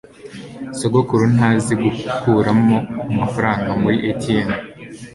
sogokuru 0.79 1.23
ntazi 1.35 1.73
gukuramo 1.83 2.77
amafaranga 3.13 3.69
muri 3.81 3.97
atm 4.11 4.49